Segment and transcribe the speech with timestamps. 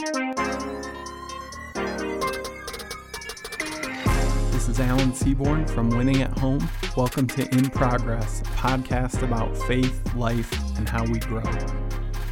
[0.00, 0.14] This
[4.66, 6.66] is Alan Seaborn from Winning at Home.
[6.96, 11.42] Welcome to In Progress, a podcast about faith, life, and how we grow.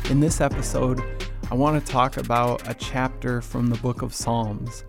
[0.08, 1.02] In this episode,
[1.50, 4.85] I want to talk about a chapter from the book of Psalms.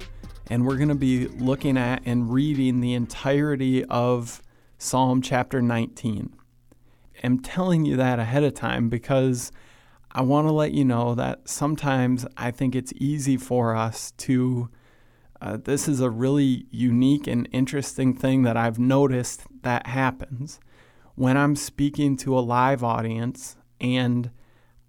[0.48, 4.41] And we're going to be looking at and reading the entirety of
[4.77, 6.34] Psalm chapter 19.
[7.25, 9.52] I'm telling you that ahead of time because
[10.20, 14.68] I want to let you know that sometimes I think it's easy for us to.
[15.40, 20.60] Uh, this is a really unique and interesting thing that I've noticed that happens
[21.16, 24.30] when I'm speaking to a live audience and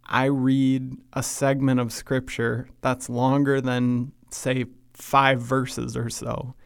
[0.05, 6.57] I read a segment of scripture that's longer than, say, five verses or so.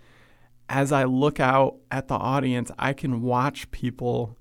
[0.71, 4.39] As I look out at the audience, I can watch people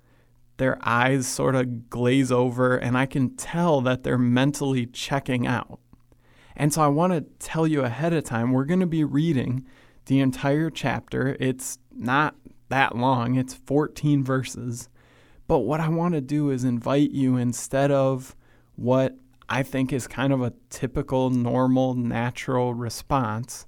[0.64, 5.82] their eyes sort of glaze over, and I can tell that they're mentally checking out.
[6.56, 9.66] And so I want to tell you ahead of time, we're going to be reading
[10.06, 11.36] the entire chapter.
[11.38, 12.36] It's not
[12.70, 14.88] that long, it's 14 verses.
[15.48, 18.34] But what I want to do is invite you instead of
[18.78, 19.18] what
[19.50, 23.66] I think is kind of a typical, normal, natural response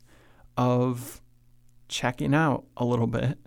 [0.56, 1.22] of
[1.90, 3.38] checking out a little bit.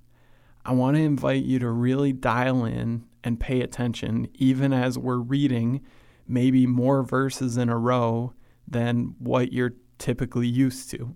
[0.66, 5.18] I want to invite you to really dial in and pay attention, even as we're
[5.18, 5.80] reading
[6.26, 8.32] maybe more verses in a row
[8.66, 11.14] than what you're typically used to.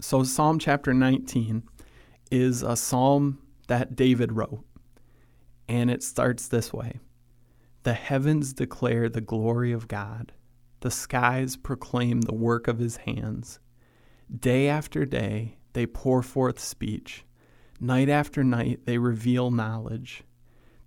[0.00, 1.62] So, Psalm chapter 19
[2.30, 4.64] is a psalm that David wrote,
[5.68, 6.98] and it starts this way
[7.84, 10.32] The heavens declare the glory of God,
[10.80, 13.60] the skies proclaim the work of his hands.
[14.34, 17.24] Day after day, they pour forth speech.
[17.80, 20.24] Night after night, they reveal knowledge.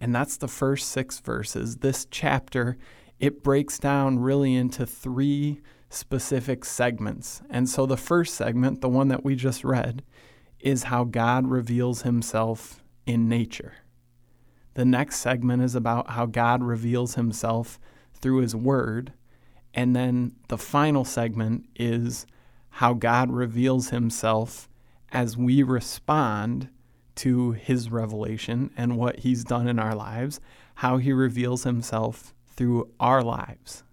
[0.00, 1.76] And that's the first six verses.
[1.76, 2.78] This chapter,
[3.18, 7.42] it breaks down really into three specific segments.
[7.50, 10.02] And so the first segment, the one that we just read,
[10.58, 13.74] is how God reveals himself in nature.
[14.74, 17.78] The next segment is about how God reveals himself
[18.14, 19.12] through his word.
[19.74, 22.26] And then the final segment is
[22.74, 24.68] how God reveals himself
[25.12, 26.68] as we respond
[27.20, 30.40] to his revelation and what he's done in our lives,
[30.76, 33.84] how he reveals himself through our lives.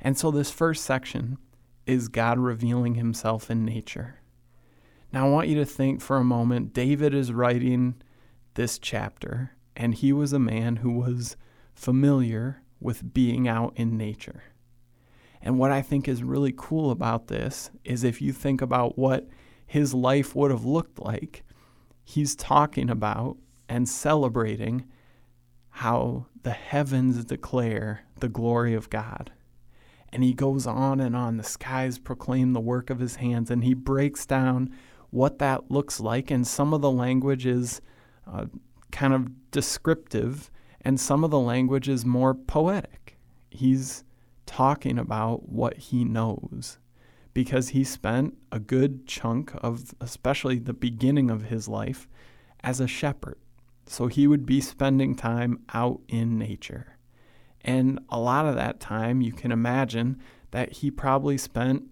[0.00, 1.38] And so, this first section
[1.86, 4.20] is God revealing himself in nature.
[5.12, 7.96] Now, I want you to think for a moment David is writing
[8.54, 11.36] this chapter, and he was a man who was
[11.74, 14.44] familiar with being out in nature.
[15.42, 19.28] And what I think is really cool about this is if you think about what
[19.66, 21.42] his life would have looked like
[22.06, 23.36] he's talking about
[23.68, 24.86] and celebrating
[25.70, 29.32] how the heavens declare the glory of God.
[30.10, 31.36] And he goes on and on.
[31.36, 34.72] The skies proclaim the work of his hands, and he breaks down
[35.10, 36.30] what that looks like.
[36.30, 37.82] And some of the language is
[38.24, 38.46] uh,
[38.92, 40.48] kind of descriptive,
[40.82, 43.18] and some of the language is more poetic.
[43.50, 44.04] He's
[44.46, 46.78] talking about what he knows
[47.36, 52.08] because he spent a good chunk of, especially the beginning of his life,
[52.64, 53.36] as a shepherd.
[53.84, 56.96] So he would be spending time out in nature.
[57.60, 60.18] And a lot of that time, you can imagine
[60.52, 61.82] that he probably spent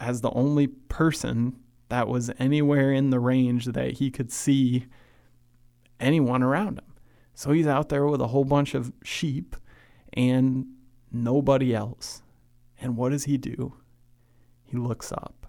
[0.00, 1.60] as the only person
[1.90, 4.86] that was anywhere in the range that he could see
[6.00, 6.94] anyone around him.
[7.34, 9.54] So he's out there with a whole bunch of sheep
[10.14, 10.64] and
[11.12, 12.22] nobody else.
[12.80, 13.74] And what does he do?
[14.74, 15.46] He looks up.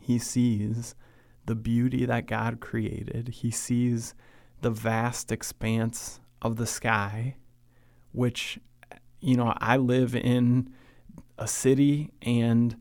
[0.00, 0.94] He sees
[1.44, 3.28] the beauty that God created.
[3.28, 4.14] He sees
[4.62, 7.36] the vast expanse of the sky,
[8.12, 8.58] which,
[9.20, 10.70] you know, I live in
[11.36, 12.74] a city and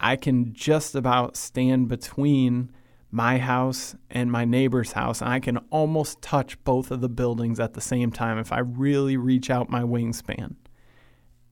[0.00, 2.72] I can just about stand between
[3.10, 7.60] my house and my neighbor's house, and I can almost touch both of the buildings
[7.60, 10.56] at the same time if I really reach out my wingspan.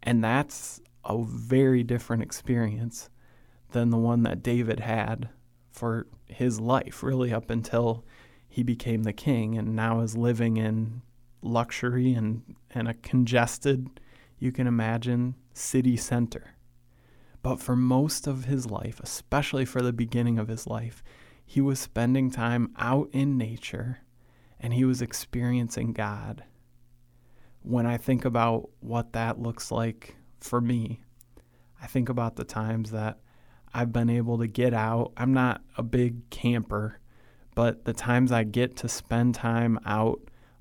[0.03, 3.11] And that's a very different experience
[3.77, 5.29] than the one that David had
[5.71, 8.07] for his life, really up until
[8.49, 11.03] he became the king and now is living in
[11.43, 14.01] luxury and, and a congested,
[14.39, 16.55] you can imagine, city center.
[17.43, 21.05] But for most of his life, especially for the beginning of his life,
[21.45, 23.99] he was spending time out in nature
[24.59, 26.45] and he was experiencing God.
[27.61, 31.03] When I think about what that looks like for me,
[31.83, 33.19] I think about the times that
[33.77, 35.13] I've been able to get out.
[35.19, 36.99] I'm not a big camper,
[37.55, 40.19] but the times I get to spend time out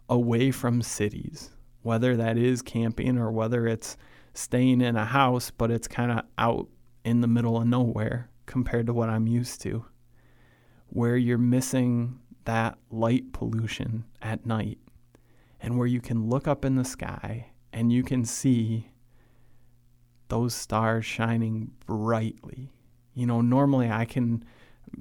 [0.10, 1.52] away from cities,
[1.82, 3.96] whether that is camping or whether it's
[4.34, 6.68] staying in a house, but it's kind of out
[7.06, 9.86] in the middle of nowhere compared to what I'm used to,
[10.88, 14.80] where you're missing that light pollution at night
[15.62, 18.90] and where you can look up in the sky and you can see
[20.28, 22.74] those stars shining brightly.
[23.16, 24.44] You know, normally I can,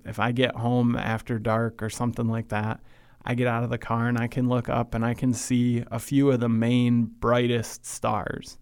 [0.05, 2.81] if I get home after dark or something like that,
[3.25, 5.84] I get out of the car and I can look up and I can see
[5.90, 8.58] a few of the main brightest stars.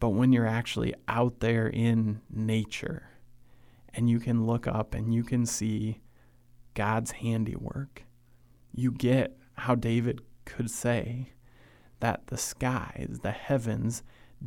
[0.00, 3.08] But when you're actually out there in nature
[3.94, 6.02] and you can look up and you can see
[6.74, 8.02] God's handiwork,
[8.72, 11.32] you get how David could say
[12.00, 14.02] that the skies, the heavens,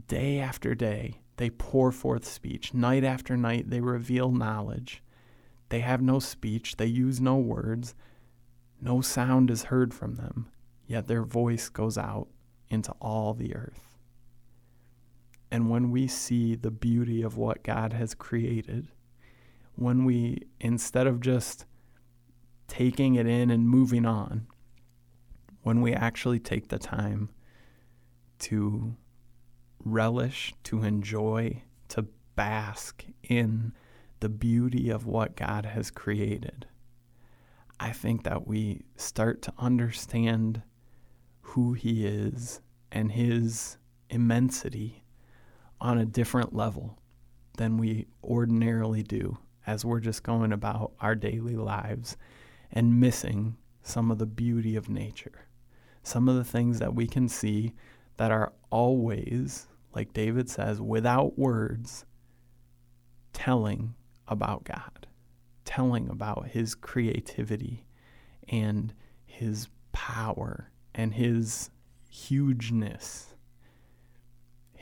[0.07, 2.73] day after day, they pour forth speech.
[2.73, 5.01] Night after night, they reveal knowledge.
[5.69, 7.93] They have no speech, they use no words,
[8.81, 10.49] no sound is heard from them,
[10.85, 12.27] yet their voice goes out
[12.69, 13.97] into all the earth.
[15.51, 18.89] And when we see the beauty of what God has created,
[19.75, 21.65] when we, instead of just
[22.67, 24.47] taking it in and moving on,
[25.63, 27.29] when we actually take the time
[28.39, 28.95] to
[29.91, 32.05] relish, to enjoy, to
[32.35, 33.73] bask in
[34.19, 36.67] the beauty of what God has created,
[37.79, 40.63] I think that we start to understand
[41.41, 42.61] who He is
[42.91, 43.77] and His
[44.09, 45.03] immensity
[45.79, 46.97] on a different level
[47.57, 52.17] than we ordinarily do as we're just going about our daily lives
[52.71, 55.47] and missing some of the beauty of nature.
[56.03, 57.73] Some of the things that we can see
[58.17, 62.05] that are always, like David says, without words,
[63.33, 63.95] telling
[64.27, 65.07] about God,
[65.65, 67.85] telling about his creativity
[68.47, 68.93] and
[69.25, 71.69] his power and his
[72.09, 73.35] hugeness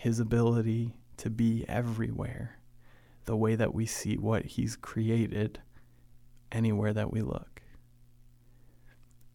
[0.05, 2.59] his ability to be everywhere,
[3.23, 5.59] the way that we see what he's created
[6.51, 7.63] anywhere that we look.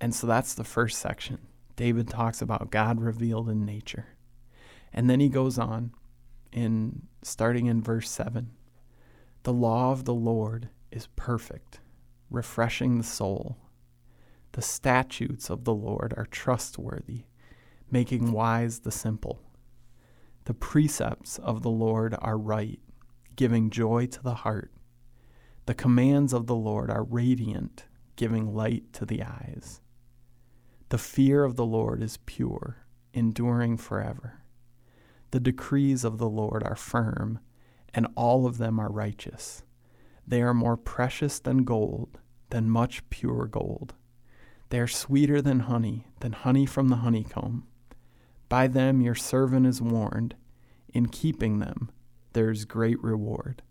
[0.00, 1.38] And so that's the first section.
[1.74, 4.06] David talks about God revealed in nature.
[4.92, 5.92] And then he goes on
[6.52, 8.50] in starting in verse 7.
[9.42, 11.80] The law of the Lord is perfect,
[12.30, 13.56] refreshing the soul.
[14.52, 17.24] The statutes of the Lord are trustworthy,
[17.90, 19.40] making wise the simple.
[20.44, 22.80] The precepts of the Lord are right,
[23.36, 24.72] giving joy to the heart.
[25.66, 27.86] The commands of the Lord are radiant,
[28.16, 29.80] giving light to the eyes.
[30.88, 32.78] The fear of the Lord is pure,
[33.14, 34.39] enduring forever.
[35.30, 37.38] The decrees of the Lord are firm,
[37.94, 39.62] and all of them are righteous.
[40.26, 42.18] They are more precious than gold,
[42.50, 43.94] than much pure gold.
[44.70, 47.66] They are sweeter than honey, than honey from the honeycomb.
[48.48, 50.34] By them your servant is warned.
[50.92, 51.90] In keeping them,
[52.32, 53.62] there's great reward.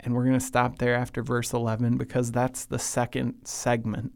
[0.00, 4.12] And we're going to stop there after verse 11 because that's the second segment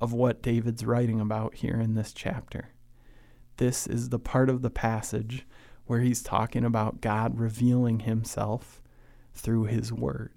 [0.00, 2.70] of what David's writing about here in this chapter.
[3.56, 5.46] This is the part of the passage
[5.86, 8.80] where he's talking about God revealing himself
[9.34, 10.32] through his word.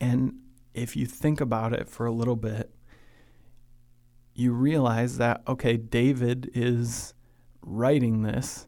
[0.00, 0.34] And
[0.74, 2.70] if you think about it for a little bit,
[4.34, 7.14] you realize that, okay, David is
[7.62, 8.66] writing this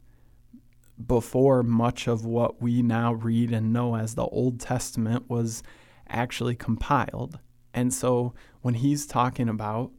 [1.06, 5.62] before much of what we now read and know as the Old Testament was
[6.08, 7.38] actually compiled.
[7.74, 9.92] And so when he's talking about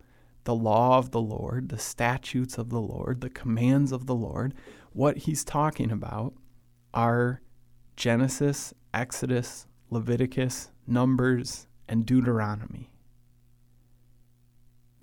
[0.43, 4.53] the law of the Lord, the statutes of the Lord, the commands of the Lord,
[4.93, 6.33] what he's talking about
[6.93, 7.41] are
[7.95, 12.91] Genesis, Exodus, Leviticus, Numbers, and Deuteronomy.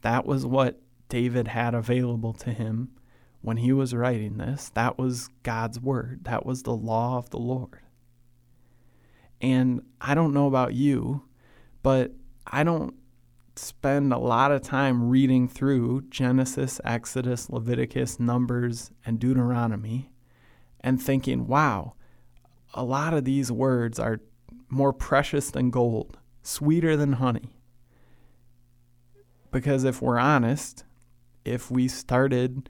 [0.01, 2.91] That was what David had available to him
[3.43, 4.71] when he was writing this.
[4.75, 7.81] That was God's word, that was the law of the Lord.
[9.41, 11.23] And I don't know about you,
[11.83, 12.13] but
[12.47, 12.95] I don't
[13.59, 20.11] spend a lot of time reading through Genesis, Exodus, Leviticus, Numbers, and Deuteronomy
[20.81, 21.95] and thinking, wow,
[22.75, 24.21] a lot of these words are
[24.69, 27.57] more precious than gold, sweeter than honey.
[29.51, 30.85] Because if we're honest,
[31.45, 32.69] if we started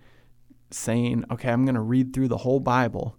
[0.71, 3.17] saying, okay, I'm going to read through the whole Bible,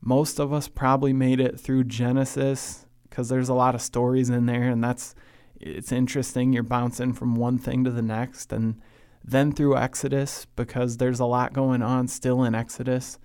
[0.00, 4.46] most of us probably made it through Genesis because there's a lot of stories in
[4.46, 5.14] there, and that's
[5.62, 6.52] it's interesting.
[6.52, 8.80] You're bouncing from one thing to the next, and
[9.24, 13.18] then through Exodus because there's a lot going on still in Exodus.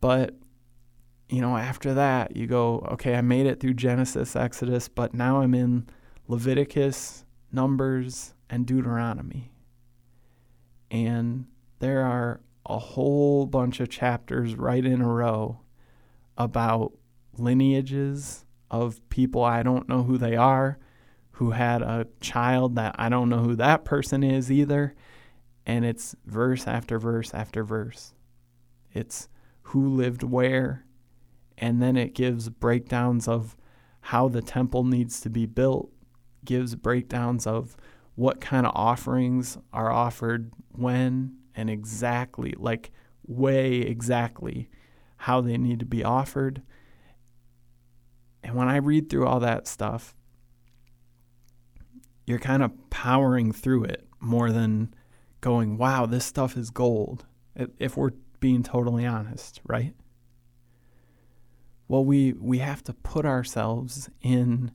[0.00, 0.34] But
[1.28, 5.40] you know, after that, you go, okay, I made it through Genesis, Exodus, but now
[5.40, 5.88] I'm in
[6.28, 9.50] Leviticus, Numbers, and Deuteronomy.
[10.90, 11.46] And
[11.80, 15.60] there are a whole bunch of chapters right in a row
[16.36, 16.92] about
[17.36, 20.78] lineages of people I don't know who they are,
[21.34, 24.94] who had a child that I don't know who that person is either.
[25.66, 28.14] And it's verse after verse after verse.
[28.92, 29.28] It's
[29.62, 30.84] who lived where,
[31.58, 33.56] and then it gives breakdowns of
[34.00, 35.90] how the temple needs to be built,
[36.44, 37.76] gives breakdowns of
[38.14, 42.92] what kind of offerings are offered when and exactly, like
[43.26, 44.68] way exactly
[45.16, 46.62] how they need to be offered.
[48.44, 50.14] And when I read through all that stuff,
[52.26, 54.94] you're kind of powering through it more than
[55.40, 57.26] going, wow, this stuff is gold.
[57.78, 59.94] If we're being totally honest, right?
[61.86, 64.72] Well, we, we have to put ourselves in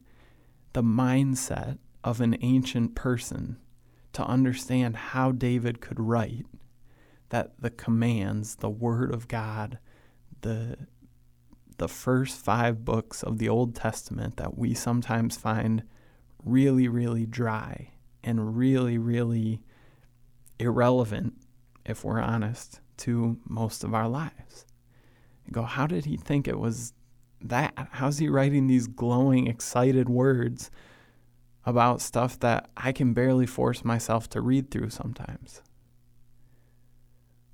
[0.72, 3.58] the mindset of an ancient person
[4.12, 6.46] to understand how David could write
[7.30, 9.78] that the commands, the Word of God,
[10.42, 10.76] the
[11.78, 15.82] the first five books of the Old Testament that we sometimes find
[16.44, 17.90] really, really dry
[18.22, 19.60] and really, really
[20.58, 21.34] irrelevant,
[21.84, 24.66] if we're honest, to most of our lives.
[25.46, 26.92] You go, how did he think it was
[27.40, 27.72] that?
[27.92, 30.70] How's he writing these glowing, excited words
[31.64, 35.62] about stuff that I can barely force myself to read through sometimes?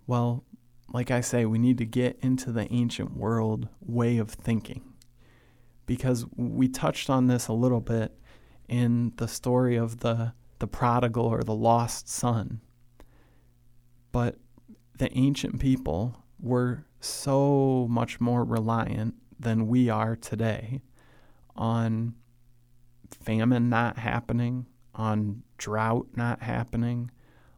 [0.06, 0.44] Well,
[0.92, 4.94] like I say, we need to get into the ancient world way of thinking
[5.86, 8.16] because we touched on this a little bit
[8.68, 12.60] in the story of the, the prodigal or the lost son.
[14.12, 14.36] But
[14.98, 20.82] the ancient people were so much more reliant than we are today
[21.54, 22.14] on
[23.10, 27.10] famine not happening, on drought not happening,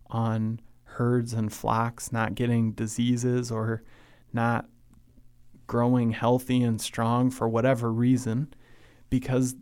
[0.08, 3.82] on herds and flocks not getting diseases or
[4.32, 4.66] not
[5.66, 8.52] growing healthy and strong for whatever reason,
[9.10, 9.54] because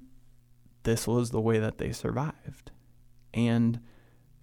[0.86, 2.70] this was the way that they survived.
[3.34, 3.80] And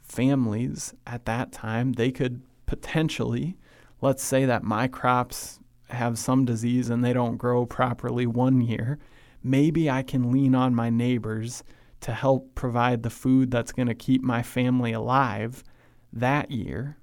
[0.01, 3.57] families at that time, they could potentially,
[4.01, 5.59] let's say that my crops
[5.89, 8.99] have some disease and they don't grow properly one year,
[9.41, 11.63] maybe I can lean on my neighbors
[12.01, 15.63] to help provide the food that's going to keep my family alive
[16.11, 16.97] that year.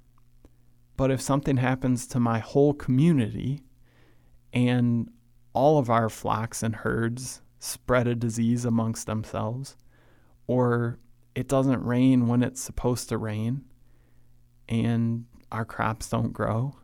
[0.97, 3.63] But if something happens to my whole community
[4.53, 5.09] and
[5.53, 9.77] all of our flocks and herds spread a disease amongst themselves,
[10.47, 10.97] or
[11.35, 13.63] it doesn't rain when it's supposed to rain,
[14.67, 16.75] and our crops don't grow,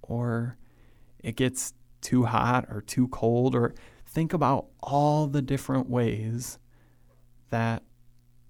[0.00, 0.56] or
[1.18, 3.74] it gets too hot or too cold, or
[4.06, 6.58] think about all the different ways
[7.50, 7.82] that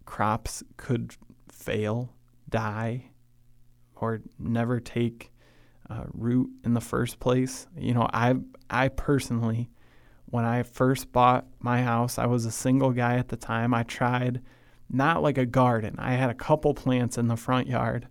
[0.05, 1.17] crops could
[1.51, 2.15] fail,
[2.49, 3.11] die,
[3.97, 5.33] or never take
[5.91, 7.67] uh, root in the first place.
[7.77, 8.37] You know, I
[8.71, 9.69] I personally,
[10.33, 13.75] when I first bought my house, I was a single guy at the time.
[13.75, 14.41] I tried
[14.89, 15.95] not like a garden.
[15.99, 18.09] I had a couple plants in the front yard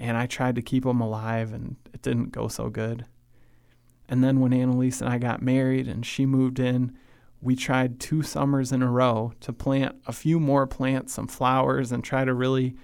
[0.00, 3.04] and I tried to keep them alive, and it didn't go so good.
[4.08, 6.98] And then when Annalise and I got married and she moved in,
[7.40, 11.92] we tried two summers in a row to plant a few more plants, some flowers,
[11.92, 12.74] and try to really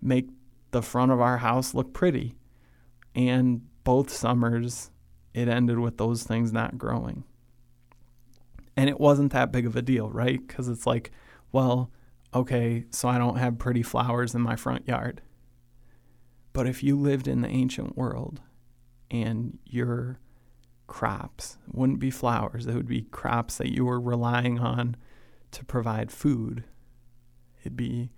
[0.00, 0.28] make
[0.70, 2.36] the front of our house look pretty.
[3.16, 4.92] And both summers,
[5.34, 7.24] it ended with those things not growing.
[8.78, 10.38] And it wasn't that big of a deal, right?
[10.46, 11.10] Because it's like,
[11.50, 11.90] well,
[12.32, 15.20] okay, so I don't have pretty flowers in my front yard.
[16.52, 18.40] But if you lived in the ancient world
[19.10, 20.20] and your
[20.86, 24.94] crops wouldn't be flowers, it would be crops that you were relying on
[25.50, 26.62] to provide food.
[27.62, 28.12] It'd be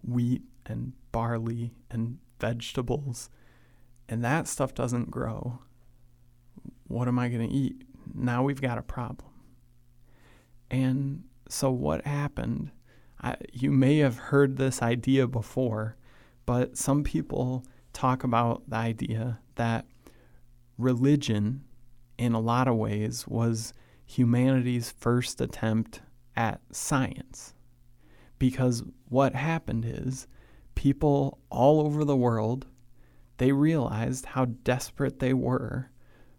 [0.00, 3.30] wheat and barley and vegetables.
[4.08, 5.58] And that stuff doesn't grow.
[6.86, 7.82] What am I going to eat?
[8.14, 9.33] Now we've got a problem.
[10.74, 12.72] And so, what happened?
[13.22, 15.96] I, you may have heard this idea before,
[16.46, 19.86] but some people talk about the idea that
[20.76, 21.62] religion,
[22.18, 23.72] in a lot of ways, was
[24.04, 26.02] humanity's first attempt
[26.34, 27.54] at science.
[28.40, 30.26] Because what happened is
[30.74, 32.66] people all over the world,
[33.36, 35.92] they realized how desperate they were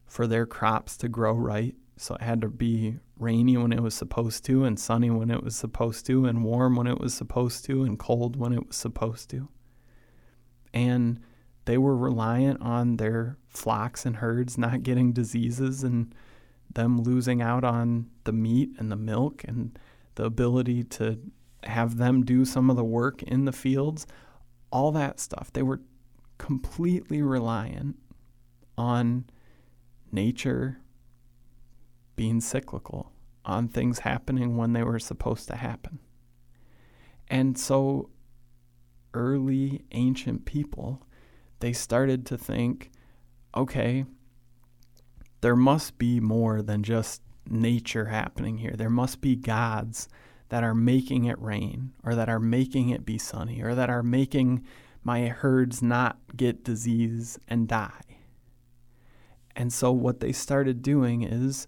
[0.06, 3.94] for their crops to grow right So it had to be rainy when it was
[3.94, 7.66] supposed to, and sunny when it was supposed to, and warm when it was supposed
[7.66, 9.48] to, and cold when it was supposed to.
[10.74, 11.20] And
[11.66, 16.14] they were reliant on their flocks and herds not getting diseases and
[16.74, 19.78] them losing out on the meat and the milk and
[20.16, 21.20] the ability to
[21.64, 24.06] have them do some of the work in the fields,
[24.72, 25.52] all that stuff.
[25.54, 25.82] They were
[26.38, 27.98] completely reliant
[28.78, 29.26] on
[30.12, 30.80] nature
[32.16, 33.12] being cyclical,
[33.44, 36.00] on things happening when they were supposed to happen.
[37.28, 38.10] And so
[39.14, 41.06] early ancient people,
[41.60, 42.92] they started to think,
[43.56, 44.06] okay,
[45.42, 48.74] there must be more than just nature happening here.
[48.76, 50.10] There must be gods
[50.50, 54.04] that are making it rain, or that are making it be sunny, or that are
[54.04, 54.64] making
[55.04, 58.20] my herds not get disease and die.
[59.56, 61.68] And so, what they started doing is,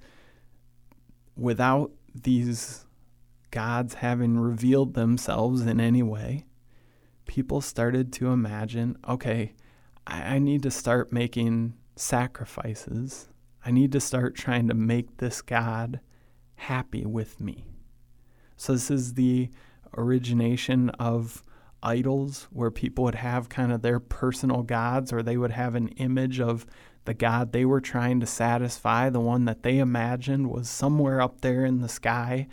[1.38, 2.86] without these
[3.52, 6.46] gods having revealed themselves in any way,
[7.26, 9.54] people started to imagine okay,
[10.06, 13.30] I, I need to start making sacrifices.
[13.66, 16.00] I need to start trying to make this God
[16.56, 17.66] happy with me.
[18.56, 19.50] So, this is the
[19.96, 21.44] origination of
[21.84, 25.90] idols where people would have kind of their personal gods or they would have an
[25.90, 26.66] image of
[27.08, 31.40] the God they were trying to satisfy, the one that they imagined was somewhere up
[31.40, 32.50] there in the sky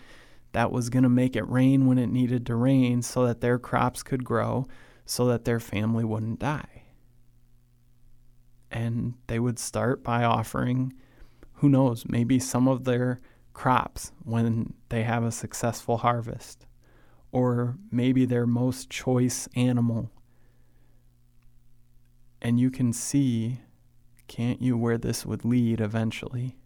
[0.53, 3.59] that was going to make it rain when it needed to rain so that their
[3.59, 4.65] crops could grow,
[5.05, 6.85] so that their family wouldn't die.
[8.71, 10.93] And they would start by offering,
[11.55, 13.21] who knows, maybe some of their
[13.55, 16.65] crops when they have a successful harvest,
[17.33, 20.13] or maybe their most choice animal.
[22.41, 23.59] And you can see,
[24.35, 26.57] can't you, where this would lead eventually?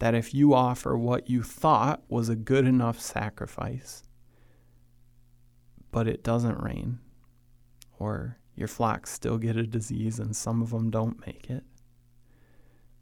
[0.00, 4.02] That if you offer what you thought was a good enough sacrifice,
[5.92, 6.98] but it doesn't rain,
[8.00, 11.62] or your flocks still get a disease and some of them don't make it,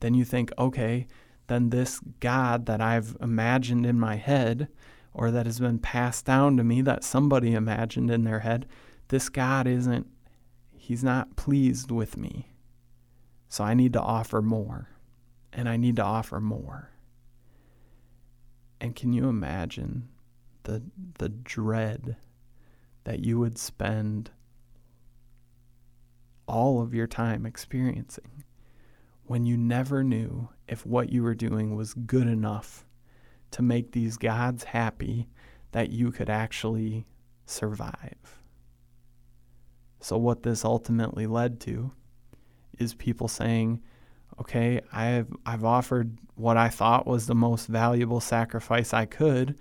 [0.00, 1.06] then you think, okay,
[1.46, 4.68] then this God that I've imagined in my head
[5.14, 8.66] or that has been passed down to me that somebody imagined in their head,
[9.08, 10.06] this God isn't,
[10.76, 12.53] he's not pleased with me.
[13.48, 14.88] So I need to offer more.
[15.52, 16.90] And I need to offer more.
[18.80, 20.08] And can you imagine
[20.64, 20.82] the,
[21.18, 22.16] the dread
[23.04, 24.30] that you would spend
[26.46, 28.44] all of your time experiencing
[29.26, 32.84] when you never knew if what you were doing was good enough
[33.50, 35.28] to make these gods happy
[35.72, 37.06] that you could actually
[37.46, 38.40] survive.
[40.00, 41.92] So, what this ultimately led to
[42.78, 43.80] is people saying,
[44.40, 49.58] okay, I've, I've offered what I thought was the most valuable sacrifice I could,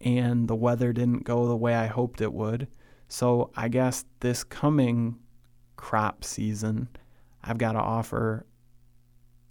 [0.00, 2.68] and the weather didn't go the way I hoped it would.
[3.08, 5.18] So, I guess this coming
[5.76, 6.88] crop season,
[7.42, 8.46] I've got to offer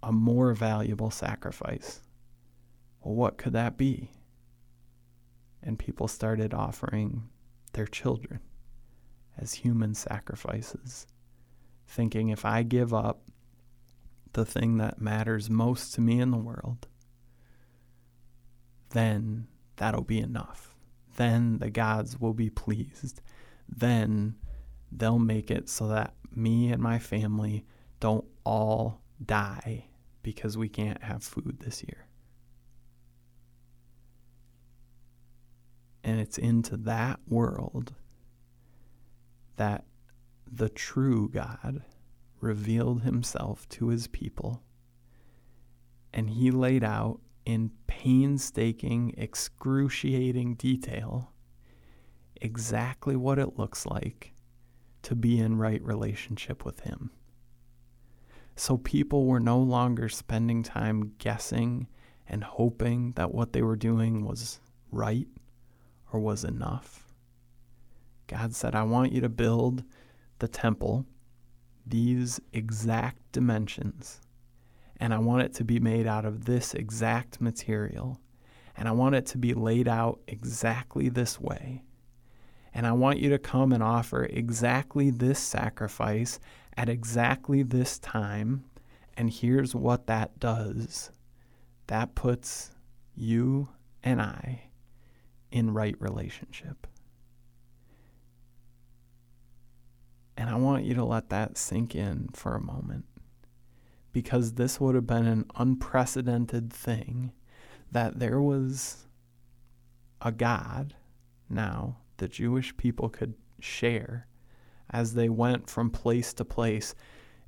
[0.02, 2.02] a more valuable sacrifice.
[3.02, 4.10] Well, what could that be?
[5.62, 7.28] And people started offering
[7.72, 8.40] their children
[9.38, 11.06] as human sacrifices,
[11.86, 13.22] thinking if I give up
[14.32, 16.86] the thing that matters most to me in the world,
[18.90, 20.74] then that'll be enough.
[21.16, 23.20] Then the gods will be pleased.
[23.68, 24.36] Then
[24.90, 27.64] they'll make it so that me and my family
[28.00, 29.86] don't all die
[30.22, 32.06] because we can't have food this year.
[36.02, 37.94] And it's into that world
[39.56, 39.84] that
[40.56, 41.82] the true God
[42.40, 44.62] revealed himself to his people.
[46.12, 51.32] And he laid out in painstaking, excruciating detail
[52.40, 54.34] exactly what it looks like
[55.02, 57.10] to be in right relationship with him.
[58.56, 61.88] So people were no longer spending time guessing
[62.28, 65.28] and hoping that what they were doing was right
[66.12, 67.12] or was enough.
[68.26, 69.84] God said, I want you to build
[70.44, 71.06] the temple,
[71.86, 74.20] these exact dimensions,
[74.98, 78.20] and I want it to be made out of this exact material,
[78.76, 81.82] and I want it to be laid out exactly this way.
[82.74, 86.38] And I want you to come and offer exactly this sacrifice
[86.76, 88.66] at exactly this time.
[89.16, 91.10] And here's what that does
[91.86, 92.70] that puts
[93.14, 93.68] you
[94.02, 94.64] and I
[95.50, 96.86] in right relationship.
[100.36, 103.04] And I want you to let that sink in for a moment.
[104.12, 107.32] because this would have been an unprecedented thing
[107.92, 109.06] that there was
[110.22, 110.94] a God
[111.50, 114.26] now the Jewish people could share
[114.90, 116.94] as they went from place to place.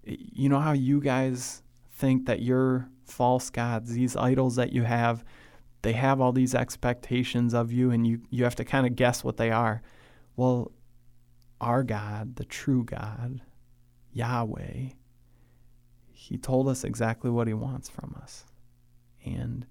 [0.04, 5.24] You know how you guys think that your false gods, these idols that you have,
[5.82, 9.22] they have all these expectations of you and you, you have to kind of guess
[9.22, 9.82] what they are.
[10.34, 10.72] Well,
[11.60, 13.40] our God, the true God,
[14.12, 14.90] Yahweh,
[16.12, 18.44] He told us exactly what He wants from us.
[19.24, 19.66] And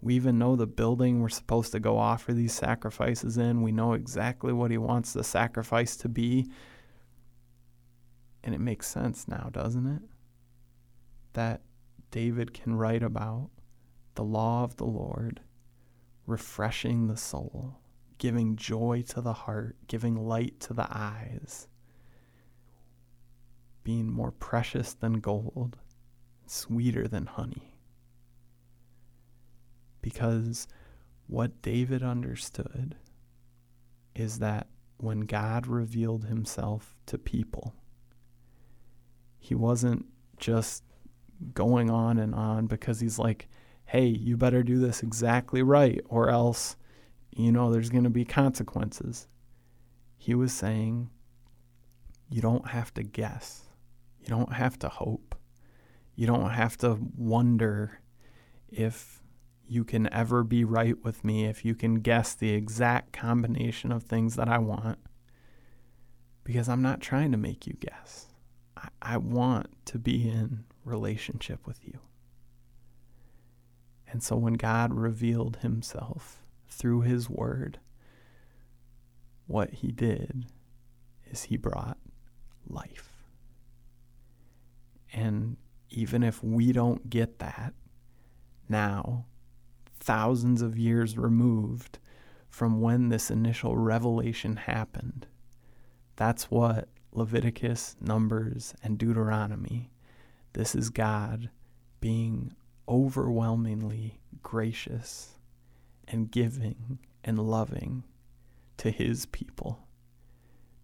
[0.00, 3.62] we even know the building we're supposed to go offer these sacrifices in.
[3.62, 6.50] We know exactly what He wants the sacrifice to be.
[8.42, 10.02] And it makes sense now, doesn't it?
[11.32, 11.62] That
[12.10, 13.50] David can write about
[14.14, 15.40] the law of the Lord,
[16.26, 17.78] refreshing the soul,
[18.24, 21.68] giving joy to the heart, giving light to the eyes,
[23.82, 25.76] being more precious than gold,
[26.46, 27.76] sweeter than honey.
[30.00, 30.66] Because
[31.26, 32.96] what David understood
[34.14, 37.74] is that when God revealed himself to people,
[39.38, 40.06] he wasn't
[40.38, 40.82] just
[41.52, 43.50] going on and on because he's like,
[43.84, 46.76] hey, you better do this exactly right, or else,
[47.36, 49.26] you know, there's going to be consequences.
[50.16, 51.10] He was saying,
[52.30, 53.62] you don't have to guess,
[54.20, 55.34] you don't have to hope,
[56.14, 58.00] you don't have to wonder
[58.68, 59.20] if
[59.66, 64.02] you can ever be right with me, if you can guess the exact combination of
[64.02, 64.98] things that I want,
[66.44, 68.26] because I'm not trying to make you guess.
[68.76, 71.98] I, I want to be in relationship with you.
[74.06, 76.43] And so when God revealed himself
[76.74, 77.78] through his word,
[79.46, 80.46] what he did
[81.30, 81.98] is he brought
[82.68, 83.10] life.
[85.12, 85.56] And
[85.90, 87.74] even if we don't get that
[88.68, 89.26] now,
[90.00, 91.98] thousands of years removed
[92.48, 95.26] from when this initial revelation happened,
[96.16, 99.90] that's what Leviticus, Numbers, and Deuteronomy
[100.54, 101.50] this is God
[102.00, 102.54] being
[102.88, 105.33] overwhelmingly gracious
[106.08, 108.04] and giving and loving
[108.76, 109.86] to his people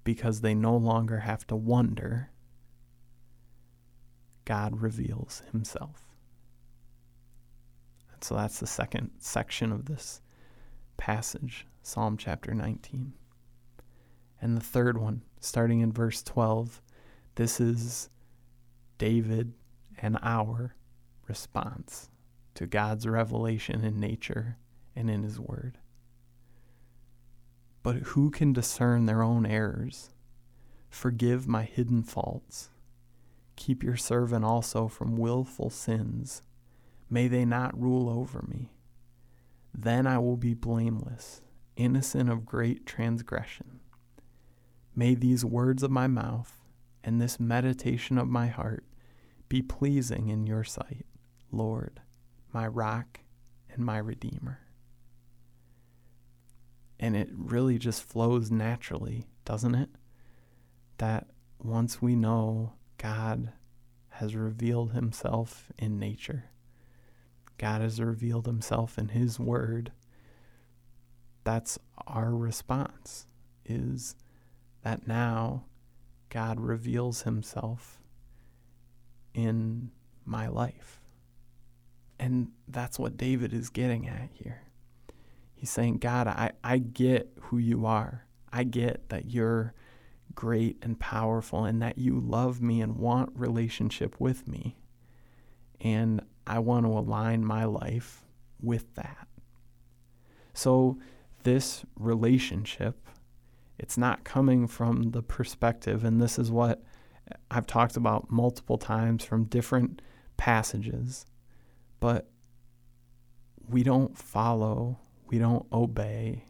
[0.04, 2.30] because they no longer have to wonder.
[4.44, 6.02] God reveals himself.
[8.12, 10.20] And so that's the second section of this
[10.96, 13.12] passage, Psalm chapter 19.
[14.40, 16.80] And the third one, starting in verse 12,
[17.34, 18.08] this is
[18.98, 19.52] David
[19.98, 20.74] and our
[21.28, 22.08] response
[22.54, 24.56] to God's revelation in nature
[25.00, 25.78] and in His Word.
[27.82, 30.10] But who can discern their own errors?
[30.90, 32.68] Forgive my hidden faults.
[33.56, 36.42] Keep your servant also from wilful sins.
[37.08, 38.70] May they not rule over me.
[39.74, 41.40] Then I will be blameless,
[41.76, 43.80] innocent of great transgression.
[44.94, 46.60] May these words of my mouth
[47.02, 48.84] and this meditation of my heart
[49.48, 51.06] be pleasing in your sight,
[51.50, 52.00] Lord,
[52.52, 53.20] my rock
[53.72, 54.60] and my redeemer.
[57.00, 59.88] And it really just flows naturally, doesn't it?
[60.98, 61.26] That
[61.58, 63.52] once we know God
[64.10, 66.44] has revealed himself in nature,
[67.56, 69.92] God has revealed himself in his word,
[71.42, 73.26] that's our response
[73.64, 74.14] is
[74.82, 75.64] that now
[76.28, 77.98] God reveals himself
[79.34, 79.90] in
[80.24, 81.00] my life.
[82.18, 84.62] And that's what David is getting at here.
[85.60, 88.24] He's saying, God, I, I get who you are.
[88.50, 89.74] I get that you're
[90.34, 94.78] great and powerful and that you love me and want relationship with me.
[95.78, 98.24] And I want to align my life
[98.58, 99.28] with that.
[100.54, 100.96] So,
[101.42, 103.06] this relationship,
[103.78, 106.82] it's not coming from the perspective, and this is what
[107.50, 110.00] I've talked about multiple times from different
[110.38, 111.26] passages,
[112.00, 112.30] but
[113.68, 114.98] we don't follow,
[115.30, 116.44] we don't obey,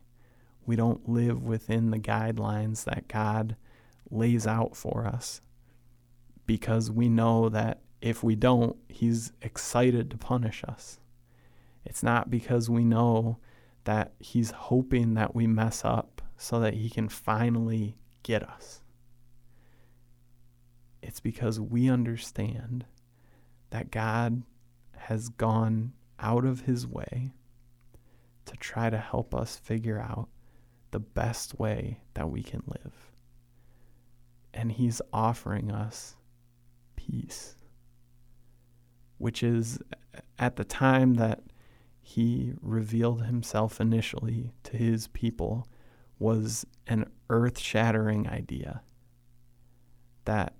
[0.66, 3.56] we don't live within the guidelines that God
[4.10, 5.40] lays out for us
[6.46, 10.98] because we know that if we don't, He's excited to punish us.
[11.84, 13.38] It's not because we know
[13.84, 18.80] that He's hoping that we mess up so that He can finally get us.
[21.02, 22.84] It's because we understand
[23.70, 24.42] that God
[24.96, 27.32] has gone out of his way
[28.50, 30.28] to try to help us figure out
[30.90, 33.12] the best way that we can live.
[34.52, 36.16] And he's offering us
[36.96, 37.56] peace.
[39.20, 39.78] which is
[40.38, 41.42] at the time that
[42.00, 45.68] he revealed himself initially to his people,
[46.18, 48.80] was an earth shattering idea
[50.24, 50.54] that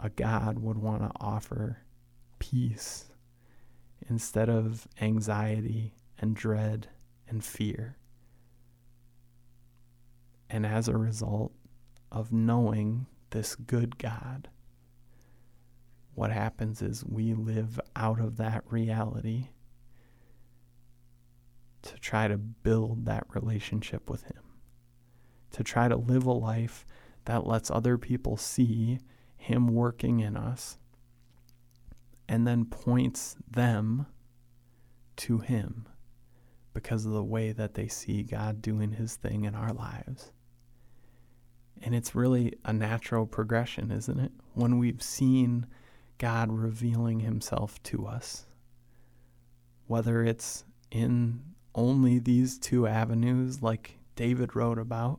[0.00, 1.80] a God would want to offer
[2.38, 3.10] peace
[4.08, 6.88] instead of anxiety and dread
[7.28, 7.96] and fear.
[10.50, 11.52] And as a result
[12.10, 14.48] of knowing this good God,
[16.14, 19.48] what happens is we live out of that reality
[21.82, 24.42] to try to build that relationship with Him,
[25.52, 26.84] to try to live a life
[27.26, 28.98] that lets other people see
[29.36, 30.78] Him working in us
[32.28, 34.06] and then points them
[35.16, 35.86] to Him
[36.78, 40.30] because of the way that they see God doing His thing in our lives.
[41.82, 44.30] And it's really a natural progression, isn't it?
[44.54, 45.66] When we've seen
[46.18, 48.46] God revealing Himself to us,
[49.88, 51.40] whether it's in
[51.74, 55.18] only these two avenues, like David wrote about,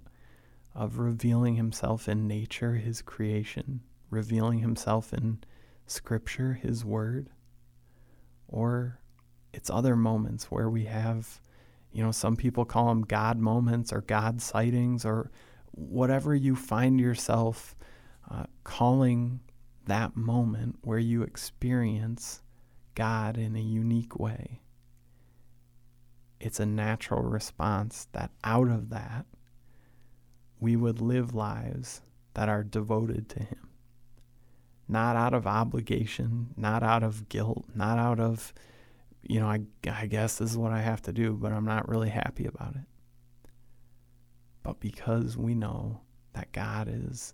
[0.74, 5.40] of revealing Himself in nature, His creation, revealing Himself in
[5.88, 7.30] Scripture, His Word,
[8.48, 9.02] or
[9.52, 11.42] it's other moments where we have,
[11.92, 15.32] you know, some people call them God moments or God sightings or
[15.72, 17.76] whatever you find yourself
[18.30, 19.40] uh, calling
[19.86, 22.42] that moment where you experience
[22.96, 24.62] God in a unique way.
[26.40, 29.26] It's a natural response that out of that,
[30.60, 32.02] we would live lives
[32.34, 33.70] that are devoted to Him.
[34.88, 38.54] Not out of obligation, not out of guilt, not out of,
[39.22, 41.90] you know, I, I guess this is what I have to do, but I'm not
[41.90, 42.90] really happy about it
[44.70, 46.02] but because we know
[46.34, 47.34] that God is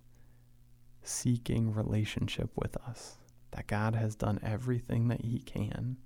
[1.02, 3.17] seeking relationship with us,
[3.52, 5.98] that God has done everything that He can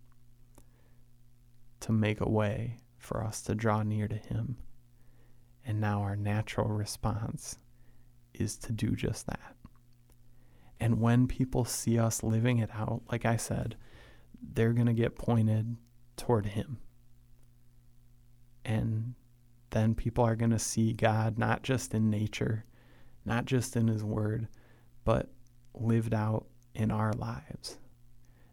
[1.81, 4.57] to make a way for us to draw near to Him.
[5.63, 7.59] And now our natural response
[8.33, 9.55] is to do just that.
[10.79, 13.75] And when people see us living it out, like I said,
[14.41, 15.77] they're going to get pointed
[16.17, 16.79] toward Him.
[18.65, 19.15] And
[19.71, 22.65] then people are going to see God not just in nature,
[23.25, 24.47] not just in His Word,
[25.05, 25.29] but
[25.73, 27.77] lived out in our lives.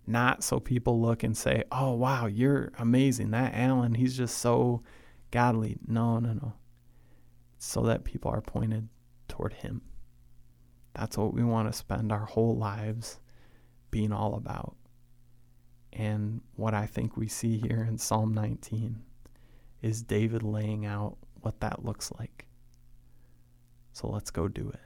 [0.06, 3.32] Not so people look and say, oh, wow, you're amazing.
[3.32, 4.82] That Alan, he's just so
[5.30, 5.78] godly.
[5.86, 6.54] No, no, no.
[7.58, 8.88] so that people are pointed
[9.28, 9.82] toward Him.
[10.94, 13.18] That's what we want to spend our whole lives
[13.90, 14.76] being all about.
[15.96, 19.02] And what I think we see here in Psalm 19
[19.80, 22.46] is David laying out what that looks like.
[23.92, 24.85] So let's go do it.